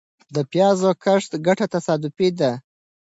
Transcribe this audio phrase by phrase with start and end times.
[0.35, 2.51] د پيازو د کښت ګټه تصادفي ده.